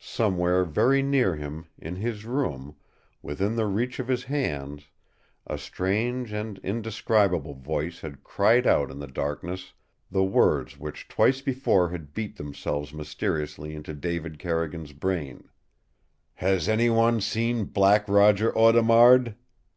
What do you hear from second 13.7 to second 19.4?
into David Carrigan's brain "HAS ANY ONE SEEN BLACK ROGER AUDEMARD?